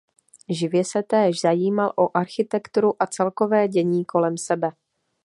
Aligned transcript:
Živě 0.49 0.85
se 0.85 1.03
též 1.03 1.41
zajímal 1.41 1.93
o 1.97 2.17
architekturu 2.17 2.93
a 3.03 3.07
celkové 3.07 3.67
dění 3.67 4.05
kolem 4.05 4.37
sebe. 4.37 4.71